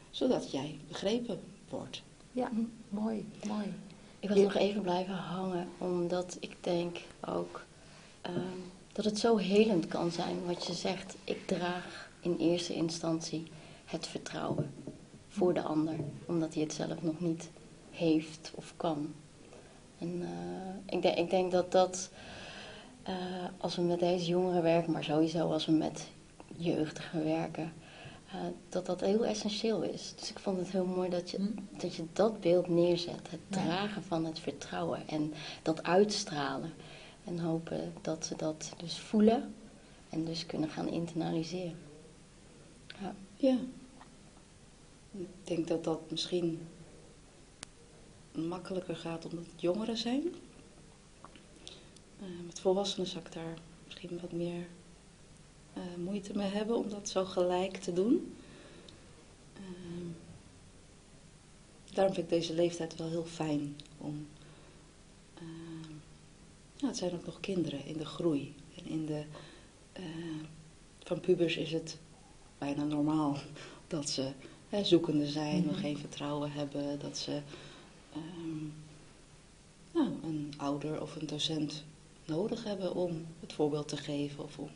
[0.10, 1.39] zodat jij begrepen
[1.70, 2.01] wordt.
[2.32, 2.51] Ja.
[2.89, 3.25] Mooi.
[3.48, 3.74] Mooi.
[4.19, 4.43] Ik wil Ja.
[4.43, 6.97] nog even blijven hangen, omdat ik denk
[7.27, 7.65] ook
[8.21, 8.35] ehm,
[8.91, 11.15] dat het zo helend kan zijn wat je zegt.
[11.23, 13.47] Ik draag in eerste instantie
[13.85, 14.73] het vertrouwen
[15.27, 15.95] voor de ander,
[16.25, 17.49] omdat hij het zelf nog niet
[17.91, 19.13] heeft of kan.
[19.97, 22.09] En eh, ik, denk, ik denk dat dat,
[23.03, 23.15] eh,
[23.57, 26.07] als we met deze jongeren werken, maar sowieso als we met
[26.57, 27.74] jeugdigen werken,
[28.31, 28.39] eh,
[28.70, 30.13] dat dat heel essentieel is.
[30.20, 31.77] Dus ik vond het heel mooi dat je Hm.
[31.77, 33.29] dat je dat beeld neerzet.
[33.31, 33.55] Het Ja.
[33.63, 36.74] dragen van het vertrouwen en dat uitstralen.
[37.25, 39.53] En hopen dat ze dat dus voelen
[40.09, 41.77] en dus kunnen gaan internaliseren.
[43.01, 43.15] Ja.
[43.35, 43.57] Ja.
[45.11, 46.68] Ik denk dat dat misschien
[48.33, 50.24] makkelijker gaat omdat het jongeren zijn.
[52.20, 53.53] Eh, met volwassenen zou ik daar
[53.85, 54.68] misschien wat meer
[55.98, 58.33] moeite mee hebben om dat zo gelijk te doen.
[59.53, 60.05] Ehm,
[61.94, 64.27] daarom vind ik deze leeftijd wel heel fijn om.
[66.75, 68.53] ja, het zijn ook nog kinderen in de groei.
[68.77, 69.24] En in de.
[69.94, 70.03] eh,
[71.03, 71.98] van pubers is het
[72.57, 73.37] bijna normaal
[73.87, 74.31] dat ze
[74.70, 75.81] hè, zoekende zijn, nog Mhm.
[75.81, 77.42] geen vertrouwen hebben, dat ze
[78.13, 78.65] ehm,
[79.94, 81.83] nou, een ouder of een docent
[82.25, 84.44] nodig hebben om het voorbeeld te geven.
[84.44, 84.70] Of om,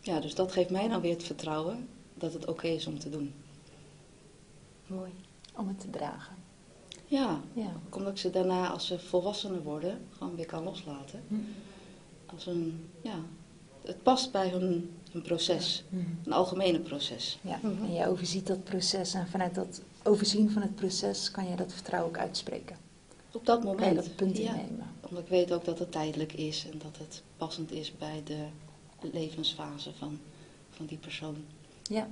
[0.00, 3.10] ja, dus dat geeft mij nou weer het vertrouwen dat het oké is om te
[3.10, 3.32] doen.
[4.86, 5.10] Mooi.
[5.56, 6.34] Om het te dragen.
[7.06, 7.72] Ja, Ja.
[7.90, 11.22] omdat ik ze daarna, als ze volwassener worden, gewoon weer kan loslaten.
[11.28, 11.34] Hm.
[12.26, 13.14] Als een, ja,
[13.82, 16.04] het past bij hun, hun proces, Mhm.
[16.24, 17.38] een algemene proces.
[17.42, 17.84] Ja, Mhm.
[17.84, 21.72] en je overziet dat proces en vanuit dat overzien van het proces kan je dat
[21.72, 22.76] vertrouwen ook uitspreken.
[23.32, 23.96] Op dat Kan je moment.
[23.96, 24.50] dat punt ja.
[24.54, 24.86] innemen.
[25.08, 28.44] Omdat ik weet ook dat het tijdelijk is en dat het passend is bij de
[29.00, 30.18] levensfase van,
[30.70, 31.36] van die persoon.
[31.82, 32.08] Ja.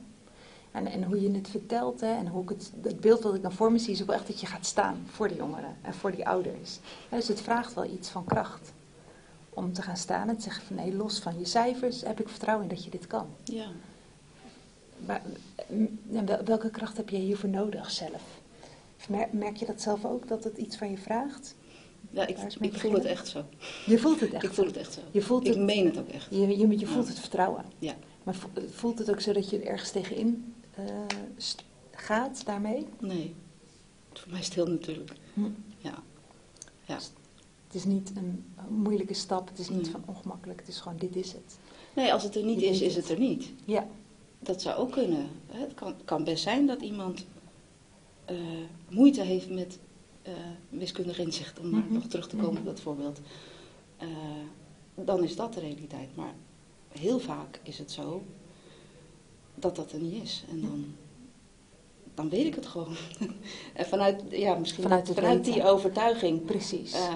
[0.73, 3.43] En, en hoe je het vertelt hè, en hoe ik het, het beeld wat ik
[3.43, 5.95] dan voor me zie is ook echt dat je gaat staan voor de jongeren en
[5.95, 6.79] voor die ouders.
[7.11, 8.73] Ja, dus het vraagt wel iets van kracht
[9.51, 12.29] om te gaan staan en te zeggen van nee, los van je cijfers heb ik
[12.29, 13.27] vertrouwen in dat je dit kan.
[13.45, 13.67] Ja.
[15.07, 15.23] Maar
[15.69, 15.99] mm,
[16.45, 18.23] welke kracht heb je hiervoor nodig zelf?
[19.09, 21.55] Mer- Merk je dat zelf ook, dat het iets van je vraagt?
[22.17, 23.45] Ja, ik, ik voel het echt zo.
[23.87, 24.45] Je voelt het echt.
[24.45, 25.01] Ik voel het echt zo.
[25.11, 26.27] Je voelt Ik het, meen het ook echt.
[26.31, 27.65] je, je, je voelt het vertrouwen.
[27.79, 27.95] Ja.
[28.23, 30.85] Maar vo- voelt het ook zo dat je er ergens tegenin eh,
[31.91, 32.87] gaat daarmee?
[33.01, 33.35] Nee.
[34.13, 35.11] Voor mij is het heel natuurlijk.
[35.35, 35.41] Hm.
[35.79, 35.95] Ja.
[36.85, 36.95] Ja.
[37.67, 39.91] Het is niet een moeilijke stap, het is niet Nee.
[39.91, 41.59] van ongemakkelijk, het is gewoon dit is het.
[41.95, 43.09] Nee, als het er niet is, is het.
[43.09, 43.53] het er niet.
[43.65, 43.87] Ja,
[44.39, 45.27] Dat zou ook kunnen.
[45.47, 47.27] Het kan, kan best zijn dat iemand
[48.25, 48.37] eh,
[48.91, 49.79] moeite heeft met
[50.27, 50.33] eh,
[50.69, 51.93] wiskundig inzicht, om maar Mhm.
[51.93, 52.61] nog terug te komen Mhm.
[52.61, 53.21] op dat voorbeeld.
[53.97, 54.09] Eh,
[54.95, 56.17] dan is dat de realiteit.
[56.17, 56.35] Maar
[56.89, 58.23] heel vaak is het zo
[59.55, 60.45] dat dat er niet is.
[60.51, 60.85] En dan,
[62.15, 62.97] dan weet ik het gewoon.
[63.75, 64.83] en vanuit, ja, misschien
[65.15, 66.93] Vanuit die overtuiging precies.
[66.93, 67.15] eh,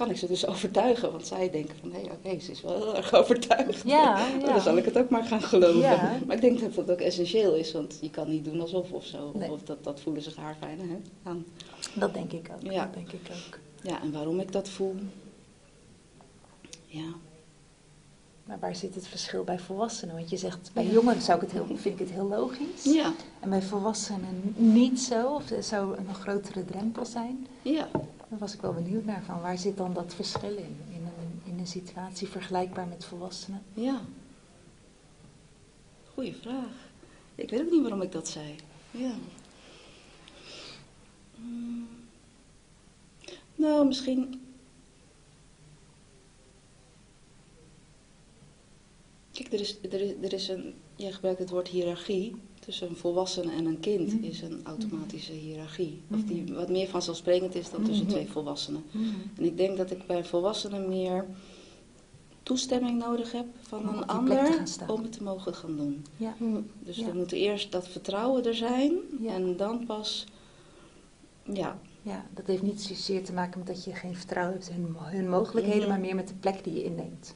[0.00, 1.12] kan ik ze dus overtuigen.
[1.12, 3.82] Want zij denken van, hé, oké, ze is wel heel erg overtuigd.
[3.86, 4.46] Ja, ja.
[4.46, 5.80] Dan zal ik het ook maar gaan geloven.
[5.80, 6.18] Ja.
[6.26, 9.04] Maar ik denk dat dat ook essentieel is, want je kan niet doen alsof of
[9.04, 9.32] zo.
[9.34, 9.50] Nee.
[9.52, 11.44] Of dat, dat voelen zich haar fijn hè, aan.
[11.94, 12.72] Dat denk ik ook.
[12.72, 12.84] Ja.
[12.84, 13.58] Dat denk ik ook.
[13.82, 14.94] Ja, en waarom ik dat voel?
[16.86, 17.12] Ja,
[18.44, 20.14] Maar waar zit het verschil bij volwassenen?
[20.14, 22.84] Want je zegt, bij jongeren zou ik het heel, vind ik het heel logisch.
[22.84, 27.46] ja, En bij volwassenen niet zo, of er zou een grotere drempel zijn.
[27.62, 27.88] ja.
[28.30, 30.76] Daar was ik wel benieuwd naar, van waar zit dan dat verschil in?
[30.88, 33.62] In een, in een situatie vergelijkbaar met volwassenen?
[33.74, 34.00] Ja.
[36.14, 36.88] Goeie vraag.
[37.34, 38.54] Ik weet ook niet waarom ik dat zei.
[38.90, 39.12] Ja.
[41.34, 41.88] Hmm.
[43.54, 44.40] Nou, misschien.
[49.32, 50.74] Kijk, er is, er is, er is een.
[50.96, 52.36] Jij gebruikt het woord hiërarchie.
[52.70, 54.24] Tussen een volwassene en een kind Mhm.
[54.24, 56.00] is een automatische hiërarchie.
[56.10, 58.84] Of die wat meer vanzelfsprekend is dan tussen twee volwassenen.
[59.36, 61.26] En ik denk dat ik bij volwassenen meer
[62.42, 66.04] toestemming nodig heb van Om een ander om het te mogen gaan doen.
[66.16, 66.34] Ja.
[66.78, 67.06] Dus Ja.
[67.06, 69.32] er moet eerst dat vertrouwen er zijn Ja.
[69.34, 70.26] en dan pas,
[71.52, 74.94] ja, ja, dat heeft niet zozeer te maken met dat je geen vertrouwen hebt in
[75.10, 77.34] hun, mogelijkheden, maar meer met de plek die je inneemt.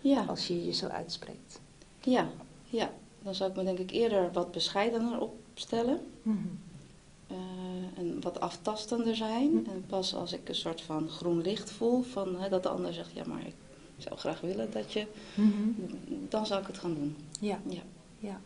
[0.00, 1.60] ja, Als je je zo uitspreekt.
[2.02, 2.28] ja,
[2.64, 2.92] ja.
[3.24, 6.38] Dan zou ik me denk ik eerder wat bescheidener opstellen Mhm.
[7.26, 7.36] eh,
[7.98, 9.50] en wat aftastender zijn.
[9.52, 9.70] Mhm.
[9.70, 12.92] En pas als ik een soort van groen licht voel, van, hè, dat de ander
[12.92, 13.54] zegt, ja maar ik
[13.96, 15.68] zou graag willen dat je, Mhm.
[16.28, 17.16] dan zou ik het gaan doen.
[17.40, 17.60] Ja.
[17.68, 17.82] Ja.
[18.18, 18.40] Ja.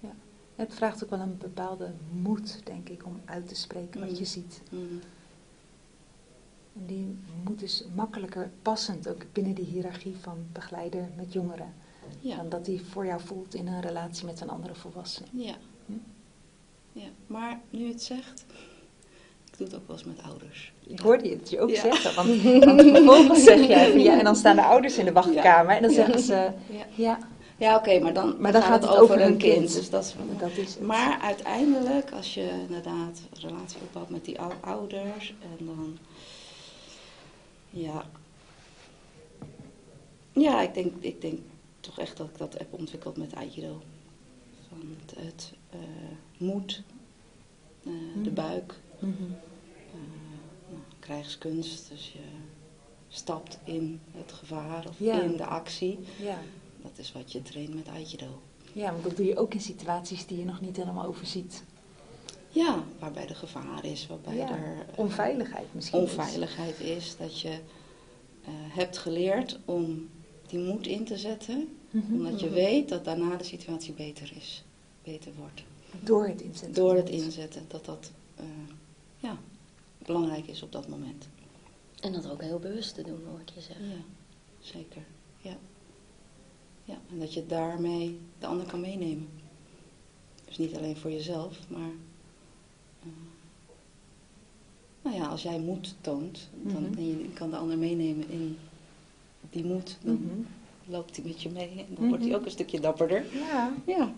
[0.00, 0.12] ja.
[0.56, 4.24] Het vraagt ook wel een bepaalde moed, denk ik, om uit te spreken wat je
[4.24, 4.60] ziet.
[6.74, 11.72] En die moed is makkelijker passend, ook binnen die hiërarchie van begeleider met jongeren.
[12.20, 12.36] Ja.
[12.36, 15.26] Dan dat die voor jou voelt in een relatie met een andere volwassene.
[15.30, 15.54] Ja.
[15.86, 15.92] Hm?
[16.92, 17.06] ja.
[17.26, 18.44] Maar nu het zegt,
[19.50, 20.72] ik doe het ook wel eens met ouders.
[20.86, 21.80] Ik hoorde je het je ook Ja.
[21.80, 25.12] zeggen, want, want vervolgens zeg jij van ja, en dan staan de ouders in de
[25.12, 25.96] wachtkamer en dan Ja.
[25.96, 26.84] zeggen ze Ja.
[26.94, 27.18] ja,
[27.56, 29.72] Ja, oké, maar dan, Maar dan gaat het over een kind.
[29.74, 34.40] Dus dat is, dat is maar uiteindelijk, als je inderdaad een relatie opbouwt met die
[34.40, 35.98] ou- ouders en dan.
[37.70, 38.04] Ja.
[40.32, 41.38] Ja, ik denk, ik denk
[41.80, 43.82] toch echt dat ik dat heb ontwikkeld met Aikido.
[44.68, 45.78] Van het, het eh,
[46.38, 46.82] moed,
[47.84, 48.34] eh, de Mhm.
[48.34, 49.12] buik, Mhm.
[49.12, 49.98] eh,
[50.68, 51.88] nou, krijgskunst.
[51.88, 52.18] Dus je
[53.08, 55.20] stapt in het gevaar of Ja.
[55.22, 55.98] in de actie.
[56.22, 56.38] Ja.
[56.82, 58.40] Dat is wat je traint met Aikido.
[58.72, 61.62] ja, want dat doe je ook in situaties die je nog niet helemaal overziet.
[62.48, 66.02] Ja, waarbij er gevaar is, waarbij Ja, er Onveiligheid misschien.
[66.02, 66.08] is.
[66.10, 67.16] onveiligheid is.
[67.16, 67.58] Dat je
[68.50, 70.08] hebt geleerd om
[70.50, 72.12] die moed in te zetten, Mhm.
[72.14, 72.54] omdat je Mhm.
[72.54, 74.64] weet dat daarna de situatie beter is,
[75.02, 75.62] beter wordt.
[76.04, 76.72] Door het inzetten.
[76.74, 78.44] Door het inzetten, dat dat eh,
[79.18, 79.38] ja,
[79.98, 81.28] belangrijk is op dat moment.
[82.00, 83.88] En dat ook heel bewust te doen, hoor ik je zeggen.
[83.88, 83.94] Ja,
[84.60, 85.02] zeker.
[85.40, 85.56] Ja.
[86.84, 89.28] ja, en dat je daarmee de ander kan meenemen.
[90.44, 91.90] Dus niet alleen voor jezelf, maar.
[93.02, 93.06] eh,
[95.02, 97.32] nou ja, als jij moed toont, dan Mhm.
[97.34, 98.58] kan de ander meenemen in
[99.50, 99.96] die moed.
[100.02, 100.40] Dan Mhm.
[100.92, 102.40] loopt hij met je mee en dan wordt hij Mhm.
[102.40, 103.24] ook een stukje dapperder.
[103.32, 103.72] Ja.
[103.86, 104.12] Ja.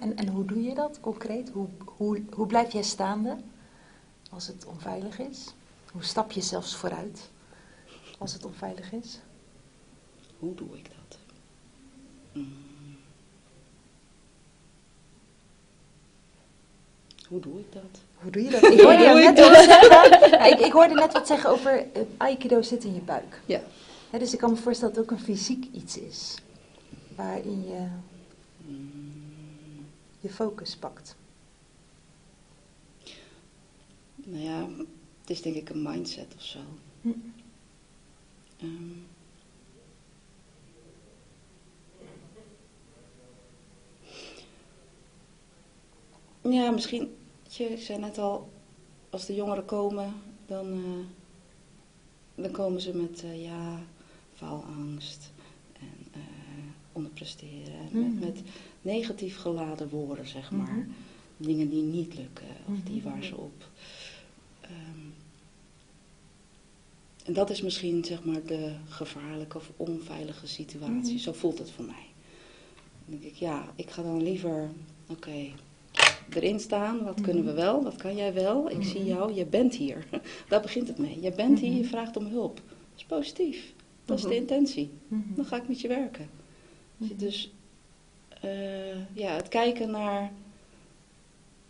[0.00, 1.48] En, en hoe doe je dat concreet?
[1.50, 3.36] Hoe, hoe, hoe blijf jij staande
[4.30, 5.54] als het onveilig is?
[5.92, 7.30] Hoe stap je zelfs vooruit
[8.18, 9.20] als het onveilig is?
[10.38, 11.18] Hoe doe ik dat?
[12.32, 12.52] Mm.
[17.28, 18.00] Hoe doe ik dat?
[18.16, 18.62] Hoe doe je dat?
[18.62, 22.84] Ik hoorde, net wat zeggen, ik, ik hoorde net wat zeggen over eh, aikido zit
[22.84, 23.40] in je buik.
[23.46, 23.60] Ja.
[24.10, 26.34] Dus ik kan me voorstellen dat het ook een fysiek iets is.
[27.16, 27.88] Waarin je
[30.20, 31.16] je focus pakt.
[34.16, 34.68] Nou ja,
[35.20, 36.58] het is denk ik een mindset of zo.
[37.00, 37.10] Hm.
[38.56, 38.92] Ehm.
[46.52, 47.16] ja, misschien,
[47.48, 48.48] je, zei net al,
[49.10, 50.14] als de jongeren komen,
[50.46, 51.04] dan, eh,
[52.42, 53.80] dan komen ze met, eh, ja,
[54.36, 55.32] faalangst
[55.80, 56.20] en eh,
[56.92, 57.74] onderpresteren.
[57.92, 58.14] En Mhm.
[58.18, 58.42] met, met
[58.82, 60.72] negatief geladen woorden, zeg maar.
[60.76, 60.88] Mhm.
[61.36, 63.04] Dingen die niet lukken, of die Mhm.
[63.10, 63.68] waar ze op.
[64.60, 64.72] ehm,
[67.24, 71.18] en dat is misschien zeg maar de gevaarlijke of onveilige situatie.
[71.18, 72.04] Zo voelt het voor mij.
[73.06, 74.70] Dan denk ik, ja, ik ga dan liever,
[75.08, 75.46] oké,
[76.30, 77.04] erin staan.
[77.04, 77.82] Wat kunnen we wel?
[77.82, 78.70] Wat kan jij wel?
[78.70, 80.06] Ik zie jou, je bent hier.
[80.48, 81.20] Daar begint het mee.
[81.20, 82.56] Je bent hier, je vraagt om hulp.
[82.56, 83.72] Dat is positief.
[84.06, 84.32] Dat is Mhm.
[84.32, 84.90] de intentie.
[85.08, 85.34] Mhm.
[85.34, 86.28] Dan ga ik met je werken.
[86.96, 87.16] Mhm.
[87.16, 87.50] Dus
[88.40, 90.32] eh, ja, het kijken naar.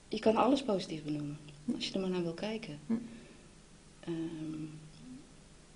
[0.09, 1.39] Je kan alles positief benoemen,
[1.75, 2.79] als je er maar naar wil kijken.
[4.01, 4.63] Ehm,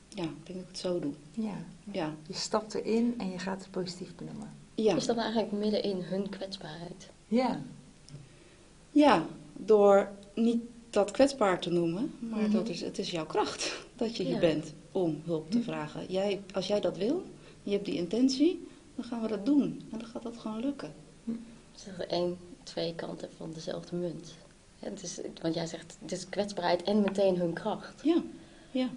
[0.08, 1.12] ja, ik denk dat ik het zo doe.
[1.34, 1.54] Ja.
[1.92, 2.14] Ja.
[2.26, 4.50] Je stapt erin en je gaat het positief benoemen.
[4.74, 4.96] Ja.
[4.96, 7.10] Is dat nou eigenlijk midden in hun kwetsbaarheid?
[7.28, 7.60] Ja.
[8.90, 12.52] Ja, door niet dat kwetsbaar te noemen, maar Mhm.
[12.52, 14.38] dat is, het is jouw kracht dat je hier Ja.
[14.40, 16.06] bent om hulp te vragen.
[16.08, 17.22] Jij, als jij dat wil,
[17.62, 19.82] je hebt die intentie, dan gaan we dat doen.
[19.92, 20.92] En dan gaat dat gewoon lukken.
[21.72, 24.34] Het zijn één, twee kanten van dezelfde munt.
[24.78, 28.02] Ja, het is, want jij zegt, het is kwetsbaarheid en meteen hun kracht.
[28.04, 28.22] Ja,
[28.70, 28.88] ja,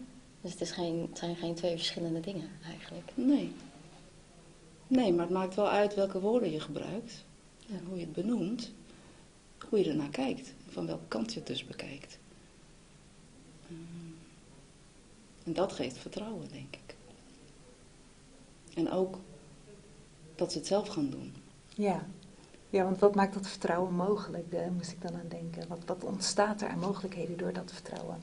[0.41, 3.11] Dus het, is geen, het zijn geen twee verschillende dingen eigenlijk.
[3.15, 3.51] nee.
[4.87, 7.25] Nee, maar het maakt wel uit welke woorden je gebruikt.
[7.69, 8.71] En hoe je het benoemt.
[9.69, 10.53] Hoe je ernaar kijkt.
[10.67, 12.17] Van welke kant je het dus bekijkt.
[15.43, 16.95] En dat geeft vertrouwen, denk ik.
[18.75, 19.17] En ook
[20.35, 21.33] dat ze het zelf gaan doen.
[21.69, 22.05] Ja.
[22.69, 24.51] Ja, want wat maakt dat vertrouwen mogelijk?
[24.51, 25.67] Daar moest ik dan aan denken.
[25.67, 28.17] Wat, wat ontstaat er aan mogelijkheden door dat vertrouwen?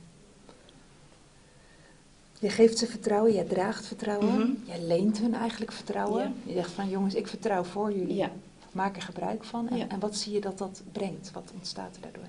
[2.39, 4.51] Je geeft ze vertrouwen, jij draagt vertrouwen, Mhm.
[4.65, 6.23] jij leent hun eigenlijk vertrouwen.
[6.23, 6.33] Ja.
[6.45, 8.15] Je zegt van jongens, ik vertrouw voor jullie.
[8.15, 8.31] Ja.
[8.73, 9.69] Maak er gebruik van.
[9.69, 9.89] En, Ja.
[9.89, 11.31] en wat zie je dat dat brengt?
[11.31, 12.29] Wat ontstaat er daardoor?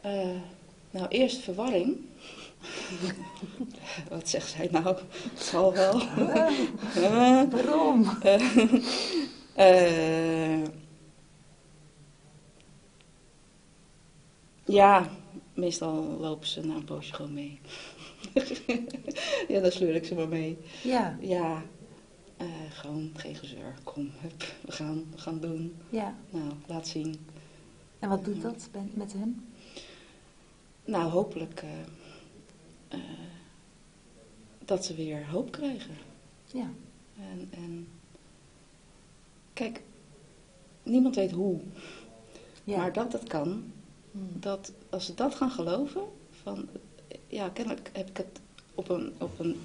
[0.00, 0.40] Eh,
[0.90, 1.96] nou, eerst verwarring.
[4.10, 4.96] Wat zegt zij nou?
[5.32, 6.00] Het zal wel.
[6.94, 8.06] Eh, Waarom?
[9.54, 10.62] eh,
[14.64, 15.10] ja,
[15.54, 17.60] meestal lopen ze na een poosje gewoon mee.
[19.48, 20.58] ja, dan sleur ik ze maar mee.
[20.82, 21.62] Ja, Ja,
[22.36, 23.74] eh, gewoon geen gezeur.
[23.84, 25.76] Kom, hup, we gaan, we gaan doen.
[25.90, 26.14] ja.
[26.30, 27.26] Nou, laat zien.
[27.98, 29.44] En wat doet dat met hen?
[30.90, 31.70] Nou, hopelijk eh,
[32.88, 33.00] eh,
[34.64, 35.94] dat ze weer hoop krijgen.
[36.46, 36.70] Ja.
[37.16, 37.88] En, en
[39.52, 39.82] kijk,
[40.82, 41.60] niemand weet hoe,
[42.64, 42.76] ja.
[42.76, 43.72] maar dat het kan,
[44.10, 44.28] Hmm.
[44.40, 46.02] dat als ze dat gaan geloven,
[46.42, 46.68] van
[47.26, 48.40] ja, kennelijk heb ik het
[48.74, 49.56] op een, op een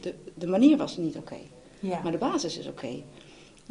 [0.00, 1.38] de, de manier was niet oké,
[1.80, 2.02] ja.
[2.02, 3.02] maar de basis is oké.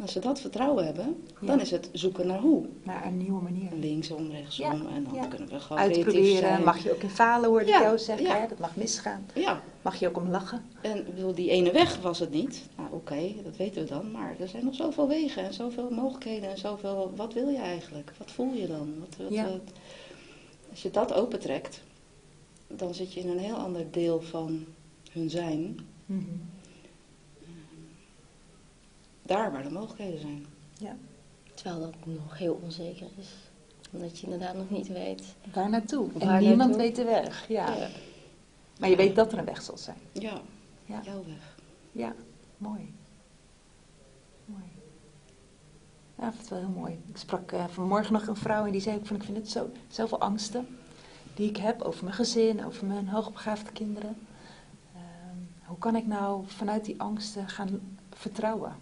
[0.00, 2.66] Als ze dat vertrouwen hebben, dan is het zoeken naar hoe.
[2.82, 3.70] Naar een nieuwe manier.
[3.80, 5.26] Linksom, rechtsom, Ja, en dan ja.
[5.26, 6.36] kunnen we gewoon Uitproberen.
[6.36, 6.62] zijn.
[6.62, 8.40] Mag je ook in falen, hoorde ik jou zeggen.
[8.40, 8.48] Hè?
[8.48, 9.26] Dat mag misgaan.
[9.34, 10.64] Ja, Mag je ook om lachen.
[10.80, 12.62] En ik bedoel, die ene weg was het niet.
[12.76, 14.10] Nou, oké, dat weten we dan.
[14.10, 17.12] Maar er zijn nog zoveel wegen en zoveel mogelijkheden en zoveel.
[17.16, 18.12] Wat wil je eigenlijk?
[18.18, 18.94] Wat voel je dan?
[18.98, 19.60] Wat, wat,
[20.70, 21.80] als je dat opentrekt,
[22.66, 24.64] dan zit je in een heel ander deel van
[25.10, 25.78] hun zijn.
[26.06, 26.24] Mhm.
[29.28, 30.46] Daar waar de mogelijkheden zijn.
[30.78, 30.96] Ja.
[31.54, 33.28] Terwijl dat nog heel onzeker is.
[33.92, 35.34] Omdat je inderdaad nog niet weet.
[35.52, 36.08] Waar naartoe?
[36.18, 36.76] En Waar niemand naartoe?
[36.78, 37.48] weet de weg.
[37.48, 37.74] Ja.
[37.76, 37.88] Ja.
[38.80, 39.96] Maar je weet dat er een weg zal zijn.
[40.12, 40.40] Ja,
[40.84, 41.00] Ja.
[41.04, 41.56] jouw weg.
[41.92, 42.12] Ja,
[42.58, 42.94] mooi.
[44.44, 44.62] Mooi.
[46.18, 47.00] Ja, ik vind het wel heel mooi.
[47.06, 49.48] Ik sprak eh, vanmorgen nog een vrouw en die zei ook van ik vind het
[49.50, 50.66] zo, zoveel angsten
[51.34, 54.16] die ik heb over mijn gezin, over mijn hoogbegaafde kinderen.
[54.94, 55.36] Ehm,
[55.66, 58.72] hoe kan ik nou vanuit die angsten gaan vertrouwen?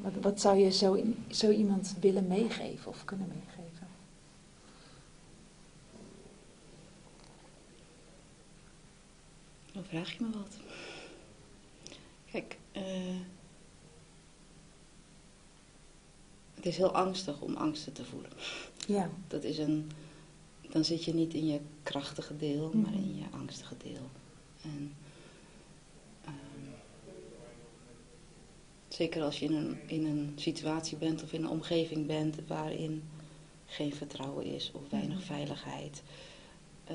[0.00, 3.88] Wat, wat zou je zo, zo iemand willen meegeven of kunnen meegeven?
[9.72, 10.56] Dan vraag je me wat.
[12.30, 12.82] Kijk, eh,
[16.54, 18.30] het is heel angstig om angsten te voelen.
[18.86, 19.90] Ja, Dat is een,
[20.70, 24.10] dan zit je niet in je krachtige deel, maar in je angstige deel.
[24.62, 24.94] En
[29.00, 33.02] zeker als je in een, in een situatie bent of in een omgeving bent waarin
[33.66, 35.26] geen vertrouwen is of weinig Mhm.
[35.26, 36.02] veiligheid,
[36.84, 36.94] eh,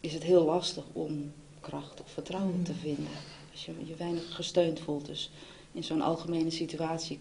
[0.00, 2.62] is het heel lastig om kracht of vertrouwen Mhm.
[2.64, 3.06] te vinden.
[3.52, 5.06] Als je je weinig gesteund voelt.
[5.06, 5.30] Dus
[5.72, 7.20] in zo'n algemene situatie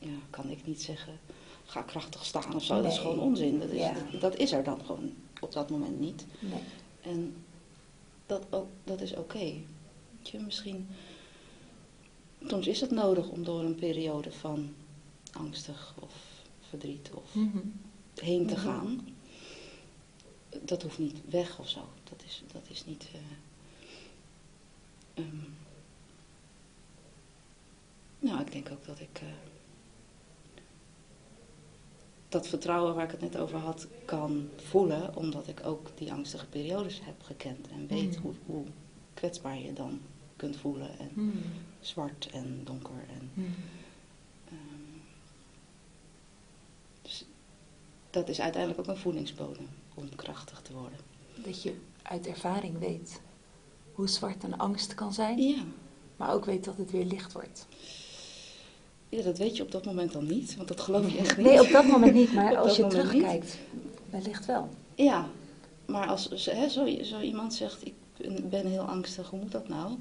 [0.00, 1.18] ja, kan ik niet zeggen,
[1.64, 2.82] ga krachtig staan of zo.
[2.82, 3.58] Dat is gewoon onzin.
[3.58, 3.94] Dat is, Ja.
[4.20, 6.26] dat is er dan gewoon op dat moment niet.
[6.40, 6.60] nee.
[7.02, 7.34] En
[8.26, 9.52] dat, ook, dat is oké.
[10.22, 10.88] Je, Misschien,
[12.46, 14.74] soms is het nodig om door een periode van
[15.32, 16.12] angstig of
[16.60, 17.58] verdriet of Mhm.
[18.14, 18.62] heen te Mhm.
[18.62, 19.00] gaan.
[20.62, 21.80] Dat hoeft niet weg of zo.
[22.04, 23.08] Dat is, dat is niet.
[23.12, 23.20] eh,
[25.14, 25.36] ehm,
[28.18, 29.18] nou, ik denk ook dat ik.
[29.20, 29.28] eh,
[32.28, 36.46] dat vertrouwen waar ik het net over had, kan voelen, omdat ik ook die angstige
[36.46, 38.20] periodes heb gekend en weet Mhm.
[38.22, 38.64] hoe, hoe
[39.14, 40.00] kwetsbaar je dan
[40.44, 40.98] kunt voelen.
[40.98, 41.36] En Mhm.
[41.80, 43.04] zwart en donker.
[43.08, 43.48] En, Mhm.
[44.48, 44.98] ehm,
[47.02, 47.24] dus
[48.10, 50.98] dat is uiteindelijk ook een voedingsbodem om krachtig te worden.
[51.44, 53.20] Dat je uit ervaring weet
[53.92, 55.62] hoe zwart een angst kan zijn, Ja.
[56.16, 57.66] maar ook weet dat het weer licht wordt.
[59.08, 61.46] ja, dat weet je op dat moment dan niet, want dat geloof je echt niet.
[61.46, 63.58] Nee, op dat moment niet, maar als je terugkijkt,
[64.10, 64.68] wellicht wel.
[64.94, 65.28] Ja,
[65.86, 69.68] maar als hè, zo, zo iemand zegt, ik ben- ben heel angstig, hoe moet dat
[69.68, 69.96] nou?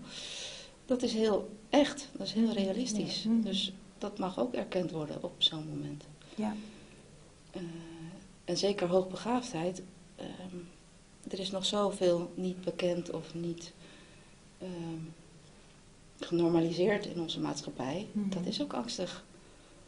[0.86, 3.24] Dat is heel echt, dat is heel realistisch.
[3.24, 3.30] Ja.
[3.30, 3.42] Mhm.
[3.42, 6.04] Dus dat mag ook erkend worden op zo'n moment.
[6.36, 6.56] Ja.
[7.52, 7.62] Eh,
[8.46, 9.82] en zeker hoogbegaafdheid.
[10.16, 10.56] ehm,
[11.32, 13.74] er is nog zoveel niet bekend of niet
[14.58, 15.00] ehm,
[16.20, 18.08] genormaliseerd in onze maatschappij.
[18.12, 18.30] Mhm.
[18.30, 19.26] Dat is ook angstig.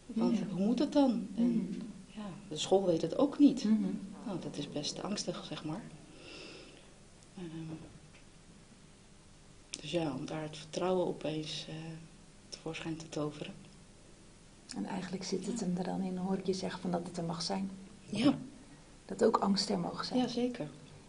[0.06, 0.46] Want Ja.
[0.46, 1.28] hoe moet het dan?
[1.36, 1.74] En Mhm.
[2.16, 3.64] ja, de school weet het ook niet.
[4.26, 5.84] Nou, dat is best angstig, zeg maar.
[7.38, 7.46] Ehm,
[9.86, 11.76] dus ja, om daar het vertrouwen opeens eh
[12.50, 13.54] tevoorschijn te toveren.
[14.76, 17.18] En eigenlijk zit het hem er dan in, hoor ik je zeggen, van dat het
[17.18, 17.70] er mag zijn.
[18.06, 18.34] Ja,
[19.06, 20.20] Dat ook angst er mogen zijn.
[20.20, 20.68] ja zeker.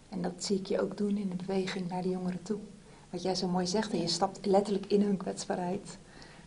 [0.09, 2.59] En dat zie ik je ook doen in de beweging naar de jongeren toe.
[3.11, 5.99] Wat jij zo mooi zegt, en je stapt letterlijk in hun kwetsbaarheid.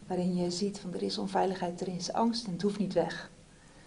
[0.07, 3.31] Waarin je ziet van er is onveiligheid, er is angst en het hoeft niet weg.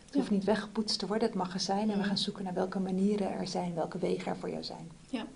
[0.05, 0.19] Het Ja.
[0.19, 1.91] hoeft niet weggepoetst te worden, het mag er zijn.
[1.91, 4.91] En we gaan zoeken naar welke manieren er zijn, welke wegen er voor jou zijn.
[5.09, 5.27] Ja.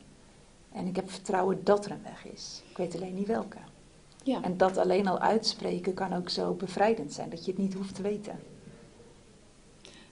[0.77, 2.63] En ik heb vertrouwen dat er een weg is.
[2.71, 3.57] Ik weet alleen niet welke.
[4.23, 7.75] Ja, En dat alleen al uitspreken kan ook zo bevrijdend zijn, dat je het niet
[7.75, 8.39] hoeft te weten.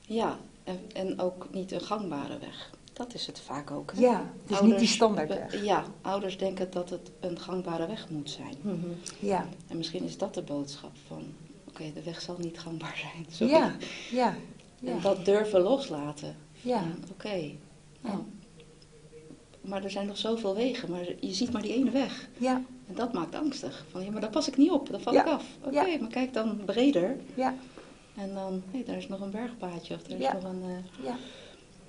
[0.00, 2.70] ja en, en ook niet een gangbare weg.
[2.92, 3.92] Dat is het vaak ook.
[3.92, 4.00] hè?
[4.00, 5.64] Ja, het is niet die standaardweg.
[5.64, 8.54] Ja, ouders denken dat het een gangbare weg moet zijn.
[8.60, 8.86] Mhm.
[9.18, 11.22] Ja, En misschien is dat de boodschap van,
[11.68, 13.26] oké, de weg zal niet gangbaar zijn.
[13.34, 13.52] Sorry.
[13.52, 13.76] ja,
[14.10, 14.34] ja.
[14.84, 16.36] En dat durven loslaten.
[16.60, 16.82] Ja.
[17.12, 17.50] Oké,
[18.00, 18.18] nou,
[19.64, 22.28] maar er zijn nog zoveel wegen, maar je ziet maar die ene weg.
[22.38, 23.84] Ja, En dat maakt angstig.
[23.90, 25.20] Van, ja, maar daar pas ik niet op, dan val Ja.
[25.24, 25.44] ik af.
[25.62, 25.98] Oké, Ja.
[26.00, 27.16] maar kijk dan breder.
[27.34, 27.54] ja,
[28.16, 30.62] En dan, hé, daar is nog een bergpaadje of er is nog een...
[30.62, 31.16] eh, ja,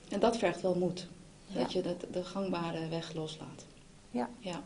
[0.09, 1.07] En dat vergt wel moed.
[1.53, 3.65] Dat je de, de gangbare weg loslaat.
[4.11, 4.29] ja.
[4.39, 4.63] Ja.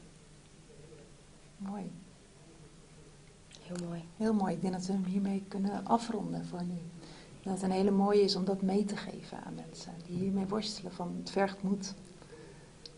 [1.57, 1.91] Mooi.
[3.61, 4.03] Heel mooi.
[4.17, 4.53] Heel mooi.
[4.53, 6.77] Ik denk dat we hem hiermee kunnen afronden voor nu.
[7.43, 10.45] Dat het een hele mooie is om dat mee te geven aan mensen die hiermee
[10.45, 10.91] worstelen.
[10.91, 11.93] Van het vergt moed.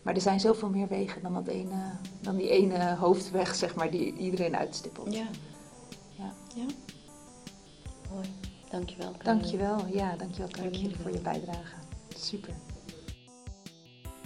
[0.02, 3.90] Maar er zijn zoveel meer wegen dan, dat ene, dan die ene hoofdweg, zeg maar,
[3.90, 5.14] die iedereen uitstippelt.
[5.14, 5.26] Ja.
[6.18, 6.32] Ja.
[6.54, 6.66] ja.
[8.12, 8.26] Mooi.
[8.70, 9.12] Dankjewel.
[9.22, 9.86] Dankjewel.
[9.86, 11.74] Ja, dankjewel Dank Caroline jullie voor je bijdrage.
[12.16, 12.54] Super.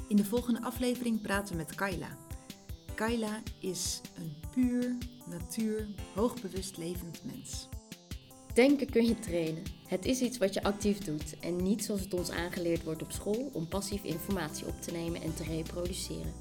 [0.09, 2.09] In de volgende aflevering praten we met Kaila.
[2.95, 7.69] Kaila is een puur, natuur, hoogbewust levend mens.
[8.55, 9.63] Denken kun je trainen.
[9.87, 13.13] Het is iets wat je actief doet en niet zoals het ons aangeleerd wordt op
[13.13, 16.33] school om passief informatie op te nemen en te reproduceren.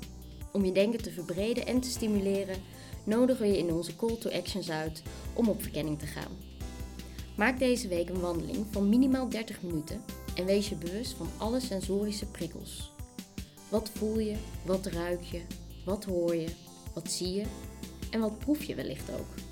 [0.52, 2.62] Om je denken te verbreden en te stimuleren,
[3.04, 5.02] nodigen we je in onze call to actions uit
[5.34, 6.32] om op verkenning te gaan.
[7.36, 10.02] Maak deze week een wandeling van minimaal 30 minuten
[10.36, 12.92] en wees je bewust van alle sensorische prikkels.
[13.70, 15.42] Wat voel je, wat ruik je,
[15.86, 16.48] wat hoor je,
[16.94, 17.44] wat zie je
[18.10, 19.45] en wat proef je wellicht ook.